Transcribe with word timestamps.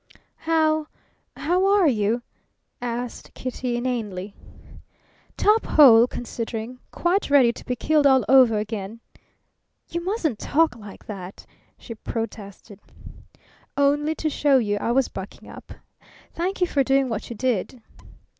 "How 0.49 0.87
how 1.37 1.63
are 1.67 1.87
you?" 1.87 2.23
asked 2.81 3.35
Kitty, 3.35 3.77
inanely. 3.77 4.33
"Top 5.37 5.63
hole, 5.63 6.07
considering. 6.07 6.79
Quite 6.89 7.29
ready 7.29 7.53
to 7.53 7.63
be 7.63 7.75
killed 7.75 8.07
all 8.07 8.25
over 8.27 8.57
again." 8.57 8.99
"You 9.89 10.03
mustn't 10.03 10.39
talk 10.39 10.75
like 10.75 11.05
that!" 11.05 11.45
she 11.77 11.93
protested. 11.93 12.79
"Only 13.77 14.15
to 14.15 14.27
show 14.27 14.57
you 14.57 14.77
I 14.77 14.91
was 14.91 15.07
bucking 15.07 15.47
up. 15.47 15.71
Thank 16.33 16.61
you 16.61 16.65
for 16.65 16.83
doing 16.83 17.07
what 17.07 17.29
you 17.29 17.35
did." 17.35 17.83